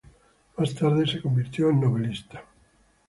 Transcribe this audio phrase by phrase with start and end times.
[0.57, 2.43] Más tarde se convirtió en novelista.